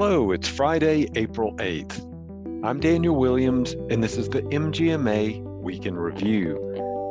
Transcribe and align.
Hello, 0.00 0.30
it's 0.30 0.46
Friday, 0.46 1.08
April 1.16 1.56
8th. 1.56 2.64
I'm 2.64 2.78
Daniel 2.78 3.16
Williams, 3.16 3.72
and 3.90 4.00
this 4.00 4.16
is 4.16 4.28
the 4.28 4.42
MGMA 4.42 5.42
Week 5.60 5.86
in 5.86 5.96
Review, 5.96 6.54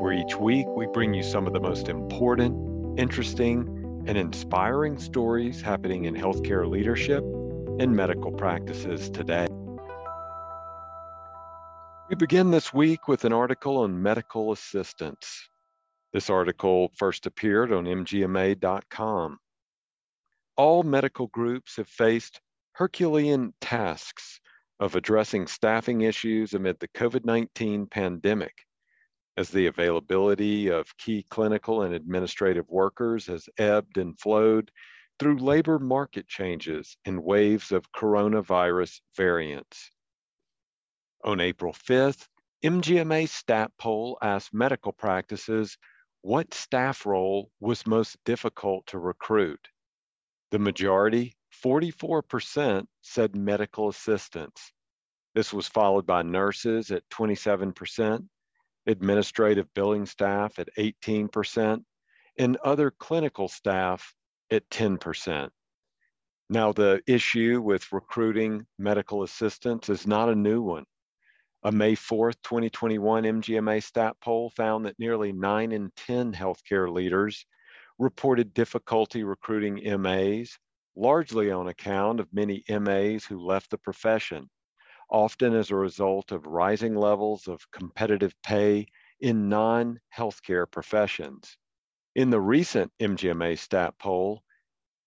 where 0.00 0.12
each 0.12 0.36
week 0.36 0.68
we 0.68 0.86
bring 0.94 1.12
you 1.12 1.24
some 1.24 1.48
of 1.48 1.52
the 1.52 1.58
most 1.58 1.88
important, 1.88 2.96
interesting, 2.96 3.66
and 4.06 4.16
inspiring 4.16 5.00
stories 5.00 5.60
happening 5.60 6.04
in 6.04 6.14
healthcare 6.14 6.70
leadership 6.70 7.24
and 7.80 7.96
medical 7.96 8.30
practices 8.30 9.10
today. 9.10 9.48
We 12.08 12.14
begin 12.14 12.52
this 12.52 12.72
week 12.72 13.08
with 13.08 13.24
an 13.24 13.32
article 13.32 13.78
on 13.78 14.00
medical 14.00 14.52
assistants. 14.52 15.48
This 16.12 16.30
article 16.30 16.92
first 16.96 17.26
appeared 17.26 17.72
on 17.72 17.86
MGMA.com. 17.86 19.38
All 20.56 20.84
medical 20.84 21.26
groups 21.26 21.76
have 21.78 21.88
faced 21.88 22.40
Herculean 22.76 23.54
tasks 23.58 24.38
of 24.80 24.96
addressing 24.96 25.46
staffing 25.46 26.02
issues 26.02 26.52
amid 26.52 26.78
the 26.78 26.88
COVID 26.88 27.24
19 27.24 27.86
pandemic, 27.86 28.52
as 29.38 29.48
the 29.48 29.68
availability 29.68 30.68
of 30.68 30.94
key 30.98 31.24
clinical 31.30 31.84
and 31.84 31.94
administrative 31.94 32.68
workers 32.68 33.28
has 33.28 33.48
ebbed 33.56 33.96
and 33.96 34.20
flowed 34.20 34.70
through 35.18 35.38
labor 35.38 35.78
market 35.78 36.28
changes 36.28 36.98
and 37.06 37.24
waves 37.24 37.72
of 37.72 37.90
coronavirus 37.92 39.00
variants. 39.16 39.90
On 41.24 41.40
April 41.40 41.72
5th, 41.72 42.26
MGMA 42.62 43.26
Stat 43.26 43.72
Poll 43.78 44.18
asked 44.20 44.52
medical 44.52 44.92
practices 44.92 45.78
what 46.20 46.52
staff 46.52 47.06
role 47.06 47.50
was 47.58 47.86
most 47.86 48.18
difficult 48.26 48.86
to 48.88 48.98
recruit. 48.98 49.66
The 50.50 50.58
majority 50.58 51.35
44% 51.64 52.86
said 53.02 53.36
medical 53.36 53.88
assistants. 53.88 54.72
This 55.34 55.52
was 55.52 55.68
followed 55.68 56.06
by 56.06 56.22
nurses 56.22 56.90
at 56.90 57.08
27%, 57.10 58.26
administrative 58.86 59.66
billing 59.74 60.06
staff 60.06 60.58
at 60.58 60.68
18%, 60.78 61.84
and 62.38 62.56
other 62.58 62.90
clinical 62.90 63.48
staff 63.48 64.14
at 64.50 64.68
10%. 64.70 65.50
Now, 66.48 66.72
the 66.72 67.02
issue 67.06 67.60
with 67.60 67.92
recruiting 67.92 68.66
medical 68.78 69.24
assistants 69.24 69.88
is 69.88 70.06
not 70.06 70.28
a 70.28 70.34
new 70.34 70.62
one. 70.62 70.84
A 71.64 71.72
May 71.72 71.96
4th, 71.96 72.36
2021 72.44 73.24
MGMA 73.24 73.82
stat 73.82 74.16
poll 74.22 74.50
found 74.50 74.86
that 74.86 74.98
nearly 74.98 75.32
9 75.32 75.72
in 75.72 75.90
10 75.96 76.32
healthcare 76.32 76.92
leaders 76.92 77.44
reported 77.98 78.54
difficulty 78.54 79.24
recruiting 79.24 79.80
MAs 80.00 80.56
largely 80.96 81.50
on 81.50 81.68
account 81.68 82.18
of 82.18 82.32
many 82.32 82.64
MAs 82.68 83.24
who 83.24 83.38
left 83.38 83.70
the 83.70 83.78
profession, 83.78 84.48
often 85.10 85.54
as 85.54 85.70
a 85.70 85.76
result 85.76 86.32
of 86.32 86.46
rising 86.46 86.96
levels 86.96 87.46
of 87.46 87.70
competitive 87.70 88.34
pay 88.42 88.86
in 89.20 89.48
non 89.48 90.00
healthcare 90.16 90.70
professions. 90.70 91.56
In 92.14 92.30
the 92.30 92.40
recent 92.40 92.90
MGMA 92.98 93.58
stat 93.58 93.94
poll, 93.98 94.42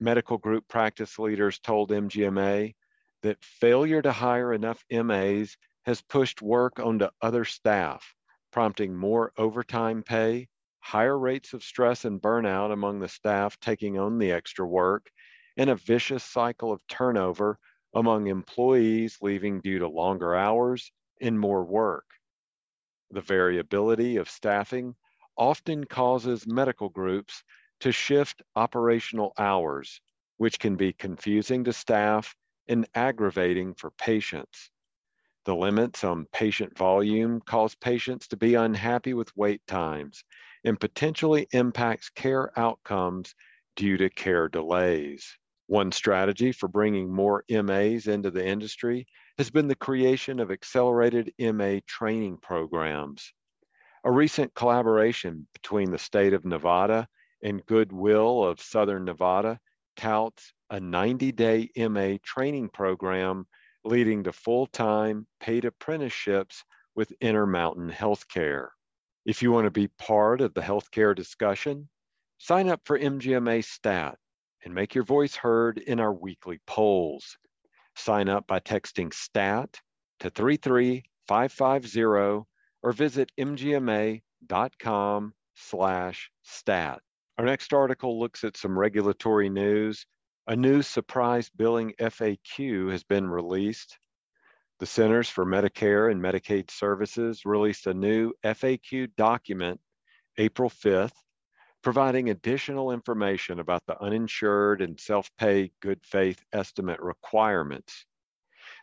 medical 0.00 0.38
group 0.38 0.66
practice 0.68 1.18
leaders 1.18 1.58
told 1.58 1.90
MGMA 1.90 2.74
that 3.22 3.44
failure 3.44 4.02
to 4.02 4.12
hire 4.12 4.52
enough 4.52 4.84
MAs 4.90 5.56
has 5.84 6.00
pushed 6.02 6.42
work 6.42 6.78
onto 6.78 7.08
other 7.20 7.44
staff, 7.44 8.14
prompting 8.52 8.94
more 8.96 9.32
overtime 9.36 10.02
pay, 10.02 10.48
higher 10.80 11.18
rates 11.18 11.52
of 11.52 11.62
stress 11.62 12.04
and 12.04 12.20
burnout 12.20 12.72
among 12.72 13.00
the 13.00 13.08
staff 13.08 13.58
taking 13.60 13.98
on 13.98 14.18
the 14.18 14.32
extra 14.32 14.66
work, 14.66 15.10
and 15.56 15.70
a 15.70 15.76
vicious 15.76 16.24
cycle 16.24 16.72
of 16.72 16.86
turnover 16.86 17.58
among 17.94 18.26
employees 18.26 19.18
leaving 19.22 19.60
due 19.60 19.78
to 19.78 19.88
longer 19.88 20.34
hours 20.34 20.92
and 21.20 21.38
more 21.38 21.64
work. 21.64 22.06
The 23.10 23.20
variability 23.20 24.16
of 24.16 24.28
staffing 24.28 24.96
often 25.36 25.84
causes 25.84 26.48
medical 26.48 26.88
groups 26.88 27.44
to 27.78 27.92
shift 27.92 28.42
operational 28.56 29.34
hours, 29.38 30.00
which 30.36 30.58
can 30.58 30.74
be 30.76 30.92
confusing 30.92 31.62
to 31.64 31.72
staff 31.72 32.34
and 32.66 32.88
aggravating 32.94 33.74
for 33.74 33.92
patients. 33.92 34.72
The 35.44 35.54
limits 35.56 36.04
on 36.04 36.26
patient 36.26 36.76
volume 36.76 37.40
cause 37.40 37.74
patients 37.76 38.28
to 38.28 38.36
be 38.36 38.54
unhappy 38.54 39.14
with 39.14 39.36
wait 39.36 39.66
times 39.66 40.24
and 40.64 40.80
potentially 40.80 41.46
impacts 41.52 42.10
care 42.10 42.58
outcomes 42.58 43.34
due 43.76 43.96
to 43.98 44.10
care 44.10 44.48
delays. 44.48 45.38
One 45.66 45.92
strategy 45.92 46.52
for 46.52 46.68
bringing 46.68 47.12
more 47.12 47.44
MAs 47.48 48.06
into 48.06 48.30
the 48.30 48.46
industry 48.46 49.06
has 49.38 49.50
been 49.50 49.68
the 49.68 49.74
creation 49.74 50.40
of 50.40 50.50
accelerated 50.50 51.32
MA 51.38 51.78
training 51.86 52.38
programs. 52.38 53.32
A 54.04 54.10
recent 54.10 54.54
collaboration 54.54 55.46
between 55.52 55.90
the 55.90 55.98
state 55.98 56.32
of 56.32 56.44
Nevada 56.44 57.06
and 57.42 57.64
Goodwill 57.66 58.44
of 58.44 58.60
Southern 58.60 59.04
Nevada 59.04 59.60
touts 59.96 60.52
a 60.70 60.80
90 60.80 61.32
day 61.32 61.70
MA 61.76 62.16
training 62.22 62.68
program 62.70 63.46
leading 63.84 64.24
to 64.24 64.32
full 64.32 64.66
time 64.66 65.26
paid 65.40 65.64
apprenticeships 65.64 66.64
with 66.94 67.12
Intermountain 67.20 67.90
Healthcare. 67.90 68.68
If 69.24 69.42
you 69.42 69.52
want 69.52 69.66
to 69.66 69.70
be 69.70 69.88
part 69.88 70.40
of 70.40 70.54
the 70.54 70.60
healthcare 70.60 71.14
discussion, 71.14 71.88
sign 72.38 72.68
up 72.68 72.80
for 72.84 72.98
MGMA 72.98 73.64
Stat 73.64 74.18
and 74.64 74.74
make 74.74 74.94
your 74.94 75.04
voice 75.04 75.34
heard 75.34 75.78
in 75.78 76.00
our 76.00 76.12
weekly 76.12 76.60
polls. 76.66 77.36
Sign 77.96 78.28
up 78.28 78.46
by 78.46 78.60
texting 78.60 79.12
STAT 79.12 79.80
to 80.20 80.30
33550 80.30 82.44
or 82.82 82.92
visit 82.92 83.30
mgma.com 83.38 85.34
slash 85.54 86.30
stat. 86.42 87.00
Our 87.38 87.44
next 87.44 87.72
article 87.72 88.18
looks 88.18 88.44
at 88.44 88.56
some 88.56 88.78
regulatory 88.78 89.48
news. 89.48 90.06
A 90.46 90.56
new 90.56 90.82
surprise 90.82 91.50
billing 91.50 91.94
FAQ 92.00 92.90
has 92.90 93.04
been 93.04 93.28
released. 93.28 93.98
The 94.80 94.86
Centers 94.86 95.28
for 95.28 95.46
Medicare 95.46 96.10
and 96.10 96.20
Medicaid 96.20 96.70
Services 96.70 97.42
released 97.44 97.86
a 97.86 97.94
new 97.94 98.32
FAQ 98.44 99.08
document 99.16 99.80
April 100.38 100.70
5th 100.70 101.12
providing 101.82 102.30
additional 102.30 102.92
information 102.92 103.60
about 103.60 103.82
the 103.86 104.00
uninsured 104.00 104.80
and 104.82 104.98
self-pay 104.98 105.70
good 105.80 106.00
faith 106.04 106.42
estimate 106.52 107.00
requirements. 107.00 108.06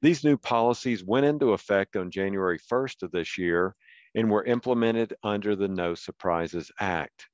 These 0.00 0.24
new 0.24 0.36
policies 0.36 1.04
went 1.04 1.26
into 1.26 1.52
effect 1.52 1.96
on 1.96 2.10
January 2.10 2.58
1st 2.58 3.02
of 3.02 3.10
this 3.10 3.36
year 3.36 3.74
and 4.14 4.30
were 4.30 4.44
implemented 4.44 5.14
under 5.22 5.56
the 5.56 5.68
No 5.68 5.94
Surprises 5.94 6.70
Act. 6.78 7.28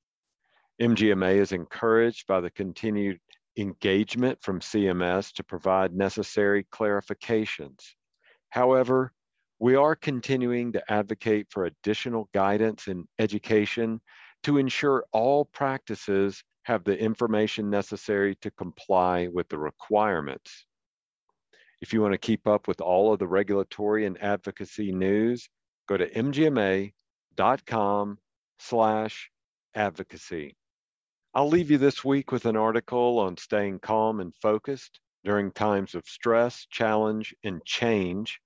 MGMA 0.81 1.37
is 1.37 1.53
encouraged 1.53 2.27
by 2.27 2.41
the 2.41 2.51
continued 2.51 3.21
engagement 3.59 4.39
from 4.41 4.61
CMS 4.61 5.33
to 5.35 5.45
provide 5.45 5.93
necessary 5.93 6.65
clarifications. 6.73 7.81
However, 8.49 9.13
we 9.59 9.75
are 9.75 9.95
continuing 9.95 10.73
to 10.73 10.91
advocate 10.91 11.49
for 11.51 11.67
additional 11.67 12.31
guidance 12.33 12.87
and 12.87 13.05
education 13.19 14.01
to 14.43 14.59
ensure 14.59 15.05
all 15.13 15.45
practices 15.45 16.43
have 16.65 16.85
the 16.85 16.99
information 16.99 17.71
necessary 17.71 18.37
to 18.37 18.51
comply 18.51 19.29
with 19.29 19.49
the 19.49 19.59
requirements. 19.59 20.67
If 21.81 21.93
you 21.93 22.03
want 22.03 22.13
to 22.13 22.19
keep 22.19 22.47
up 22.47 22.69
with 22.69 22.81
all 22.81 23.13
of 23.13 23.19
the 23.19 23.27
regulatory 23.27 24.07
and 24.07 24.23
advocacy 24.23 24.93
news, 24.93 25.49
go 25.89 25.97
to 25.97 26.09
mgma.com 26.11 26.93
slash 28.59 29.31
advocacy. 29.75 30.57
I'll 31.33 31.49
leave 31.49 31.71
you 31.71 31.79
this 31.79 32.05
week 32.05 32.33
with 32.33 32.45
an 32.45 32.57
article 32.57 33.19
on 33.19 33.37
staying 33.37 33.79
calm 33.81 34.21
and 34.21 34.35
focused 34.43 35.01
during 35.25 35.53
times 35.53 35.95
of 35.95 36.05
stress, 36.07 36.67
challenge, 36.71 37.35
and 37.45 37.65
change. 37.65 38.41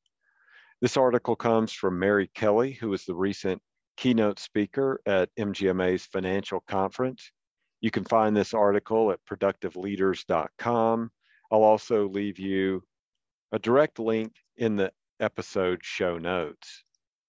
This 0.81 0.97
article 0.97 1.35
comes 1.35 1.73
from 1.73 1.99
Mary 1.99 2.31
Kelly, 2.35 2.73
who 2.73 2.93
is 2.93 3.05
the 3.05 3.15
recent 3.15 3.63
keynote 3.97 4.39
speaker 4.39 5.01
at 5.07 5.35
MGMA's 5.37 6.07
financial 6.07 6.61
conference. 6.61 7.31
You 7.81 7.91
can 7.91 8.05
find 8.05 8.37
this 8.37 8.55
article 8.55 9.11
at 9.11 9.25
productiveleaders.com. 9.31 11.11
I'll 11.51 11.63
also 11.63 12.09
leave 12.09 12.39
you 12.39 12.83
a 13.53 13.59
direct 13.59 13.99
link 13.99 14.33
in 14.57 14.77
the 14.77 14.93
episode 15.21 15.85
show 15.85 16.19
notes. 16.19 16.85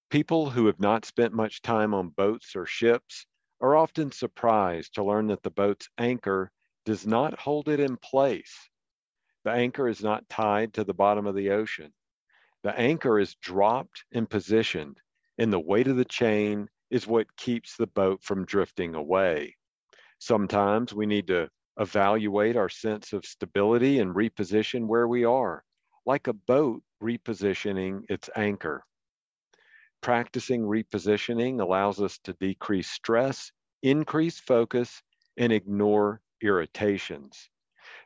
People 0.09 0.49
who 0.49 0.65
have 0.67 0.79
not 0.79 1.05
spent 1.05 1.33
much 1.33 1.61
time 1.61 1.93
on 1.93 2.09
boats 2.09 2.55
or 2.55 2.65
ships 2.65 3.25
are 3.61 3.75
often 3.75 4.11
surprised 4.11 4.95
to 4.95 5.03
learn 5.03 5.27
that 5.27 5.43
the 5.43 5.51
boat's 5.51 5.89
anchor 5.97 6.51
does 6.85 7.05
not 7.05 7.39
hold 7.39 7.67
it 7.67 7.79
in 7.79 7.97
place. 7.97 8.69
The 9.43 9.51
anchor 9.51 9.87
is 9.87 10.03
not 10.03 10.27
tied 10.29 10.73
to 10.73 10.83
the 10.83 10.93
bottom 10.93 11.27
of 11.27 11.35
the 11.35 11.51
ocean. 11.51 11.93
The 12.63 12.77
anchor 12.79 13.19
is 13.19 13.35
dropped 13.35 14.05
and 14.11 14.29
positioned 14.29 14.99
and 15.37 15.51
the 15.51 15.59
weight 15.59 15.87
of 15.87 15.97
the 15.97 16.05
chain 16.05 16.67
is 16.89 17.07
what 17.07 17.35
keeps 17.35 17.75
the 17.75 17.87
boat 17.87 18.23
from 18.23 18.45
drifting 18.45 18.95
away. 18.95 19.55
Sometimes 20.19 20.93
we 20.93 21.05
need 21.05 21.27
to 21.27 21.49
evaluate 21.79 22.55
our 22.55 22.69
sense 22.69 23.13
of 23.13 23.25
stability 23.25 23.99
and 23.99 24.15
reposition 24.15 24.87
where 24.87 25.07
we 25.07 25.25
are, 25.25 25.63
like 26.05 26.27
a 26.27 26.33
boat 26.33 26.81
repositioning 27.03 28.03
its 28.09 28.29
anchor. 28.35 28.83
Practicing 30.01 30.61
repositioning 30.61 31.59
allows 31.59 31.99
us 31.99 32.19
to 32.23 32.33
decrease 32.33 32.89
stress, 32.89 33.51
increase 33.83 34.39
focus, 34.39 35.01
and 35.37 35.51
ignore 35.51 36.21
irritations. 36.41 37.49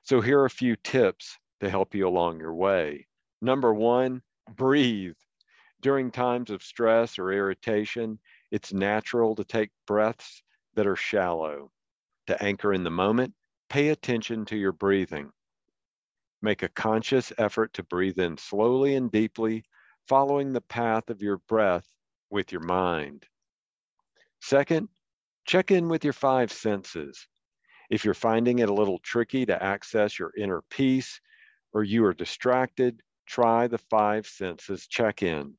So 0.04 0.22
here 0.22 0.40
are 0.40 0.46
a 0.46 0.50
few 0.50 0.76
tips 0.78 1.38
to 1.60 1.70
help 1.70 1.94
you 1.94 2.08
along 2.08 2.40
your 2.40 2.56
way. 2.56 3.08
Number 3.42 3.74
one, 3.74 4.22
breathe. 4.56 5.16
During 5.81 6.12
times 6.12 6.50
of 6.50 6.62
stress 6.62 7.18
or 7.18 7.31
irritation, 7.31 8.20
it's 8.52 8.74
natural 8.74 9.36
to 9.36 9.46
take 9.46 9.72
breaths 9.88 10.44
that 10.76 10.88
are 10.88 10.98
shallow. 10.98 11.72
To 12.28 12.44
anchor 12.44 12.74
in 12.74 12.84
the 12.84 12.92
moment, 12.92 13.34
pay 13.70 13.90
attention 13.90 14.46
to 14.46 14.58
your 14.58 14.74
breathing. 14.74 15.31
Make 16.42 16.64
a 16.64 16.70
conscious 16.70 17.31
effort 17.38 17.74
to 17.74 17.84
breathe 17.84 18.20
in 18.20 18.38
slowly 18.38 18.96
and 18.96 19.12
deeply, 19.12 19.64
following 20.08 20.52
the 20.52 20.62
path 20.62 21.10
of 21.10 21.22
your 21.22 21.38
breath 21.38 21.88
with 22.30 22.52
your 22.52 22.62
mind. 22.62 23.26
Second, 24.42 24.90
check 25.46 25.72
in 25.72 25.88
with 25.88 26.04
your 26.04 26.14
five 26.14 26.52
senses. 26.52 27.28
If 27.90 28.04
you're 28.04 28.14
finding 28.14 28.60
it 28.60 28.70
a 28.70 28.74
little 28.74 29.00
tricky 29.00 29.46
to 29.46 29.64
access 29.64 30.20
your 30.20 30.31
inner 30.38 30.62
peace 30.70 31.22
or 31.74 31.84
you 31.84 32.04
are 32.06 32.14
distracted, 32.14 33.02
try 33.26 33.68
the 33.68 33.78
five 33.78 34.28
senses 34.28 34.86
check 34.86 35.24
in. 35.24 35.56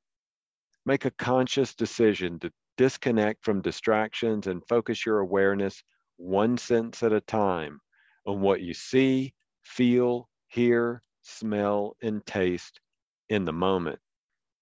Make 0.87 1.05
a 1.05 1.11
conscious 1.11 1.75
decision 1.75 2.39
to 2.41 2.53
disconnect 2.77 3.45
from 3.45 3.61
distractions 3.61 4.47
and 4.47 4.67
focus 4.67 5.05
your 5.05 5.19
awareness 5.19 5.83
one 6.17 6.57
sense 6.57 7.03
at 7.03 7.13
a 7.13 7.21
time 7.21 7.81
on 8.27 8.41
what 8.41 8.61
you 8.63 8.75
see, 8.75 9.35
feel, 9.63 10.29
hear, 10.49 11.03
smell, 11.23 11.97
and 12.03 12.25
taste 12.25 12.81
in 13.29 13.45
the 13.45 13.53
moment. 13.53 13.99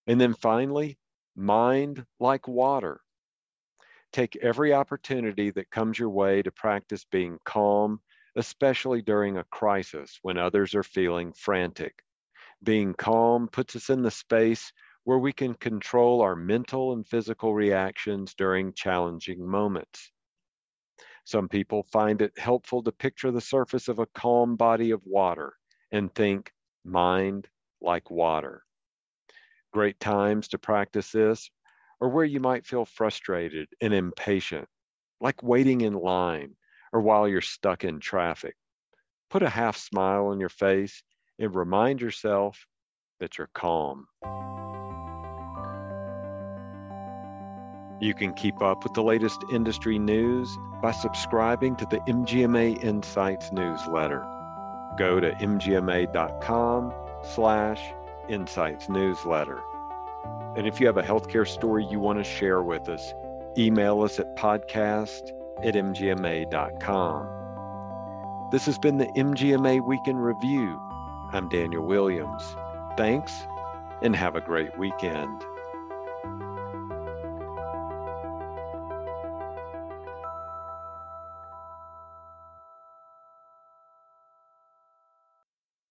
And 0.07 0.21
then 0.21 0.35
finally, 0.35 0.99
mind 1.37 2.05
like 2.19 2.49
water. 2.49 3.01
Take 4.13 4.37
every 4.37 4.73
opportunity 4.73 5.51
that 5.51 5.71
comes 5.71 5.99
your 5.99 6.11
way 6.11 6.43
to 6.43 6.51
practice 6.51 7.05
being 7.05 7.39
calm, 7.45 8.01
especially 8.37 9.03
during 9.03 9.37
a 9.37 9.45
crisis 9.45 10.19
when 10.23 10.39
others 10.39 10.75
are 10.75 10.83
feeling 10.83 11.33
frantic. 11.33 12.03
Being 12.63 12.95
calm 12.95 13.49
puts 13.49 13.77
us 13.77 13.91
in 13.91 14.03
the 14.03 14.11
space 14.11 14.73
where 15.09 15.19
we 15.19 15.33
can 15.33 15.55
control 15.55 16.21
our 16.21 16.37
mental 16.37 16.93
and 16.93 17.09
physical 17.09 17.55
reactions 17.55 18.35
during 18.35 18.75
challenging 18.75 19.43
moments. 19.43 20.13
Some 21.25 21.49
people 21.49 21.87
find 21.91 22.21
it 22.21 22.39
helpful 22.39 22.83
to 22.83 22.93
picture 22.93 23.31
the 23.31 23.41
surface 23.41 23.89
of 23.89 24.01
a 24.01 24.07
calm 24.15 24.55
body 24.55 24.91
of 24.91 25.01
water 25.07 25.55
and 25.93 26.15
think 26.15 26.53
mind 26.85 27.49
like 27.81 28.11
water. 28.11 28.65
Great 29.73 29.99
times 29.99 30.47
to 30.49 30.59
practice 30.59 31.11
this 31.11 31.51
or 32.01 32.11
where 32.11 32.27
you 32.27 32.39
might 32.39 32.67
feel 32.67 32.85
frustrated 32.85 33.67
and 33.81 33.95
impatient, 33.95 34.69
like 35.23 35.43
waiting 35.43 35.81
in 35.81 35.95
line 35.95 36.55
or 36.93 37.01
while 37.01 37.27
you're 37.27 37.41
stuck 37.41 37.83
in 37.83 37.99
traffic. 37.99 38.57
Put 39.31 39.43
a 39.43 39.49
half 39.49 39.79
smile 39.79 40.27
on 40.27 40.39
your 40.39 40.51
face 40.51 41.03
and 41.39 41.55
remind 41.55 42.03
yourself 42.03 42.67
that 43.21 43.39
you're 43.39 43.49
calm. 43.55 44.07
You 48.01 48.15
can 48.15 48.33
keep 48.33 48.63
up 48.63 48.85
with 48.85 48.95
the 48.95 49.03
latest 49.03 49.45
industry 49.53 49.99
news 49.99 50.57
by 50.81 50.93
subscribing 50.93 51.75
to 51.77 51.87
the 51.87 51.99
MGMA 52.09 52.85
Insights 52.85 53.51
newsletter. 53.51 54.25
Go 54.97 55.19
to 55.19 55.33
mgma.com 55.33 56.93
slash 57.25 57.81
insights 58.29 58.89
newsletter. 58.89 59.61
And 60.57 60.67
if 60.67 60.81
you 60.81 60.87
have 60.87 60.97
a 60.97 61.03
healthcare 61.03 61.47
story 61.47 61.85
you 61.91 61.99
want 61.99 62.19
to 62.19 62.25
share 62.25 62.63
with 62.63 62.89
us, 62.89 63.13
email 63.57 64.03
us 64.03 64.21
at 64.21 64.37
podcast 64.37 65.33
at 65.65 65.75
mgma.com. 65.75 67.29
This 68.53 68.65
has 68.67 68.79
been 68.79 68.99
the 68.99 69.07
MGMA 69.07 69.85
Week 69.85 70.07
in 70.07 70.17
Review. 70.17 70.81
I'm 71.33 71.49
Daniel 71.49 71.85
Williams. 71.85 72.57
Thanks 72.97 73.33
and 74.03 74.15
have 74.15 74.37
a 74.37 74.41
great 74.41 74.79
weekend. 74.79 75.45